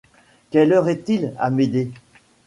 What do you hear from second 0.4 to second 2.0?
Quelle heure est-il, Amédée?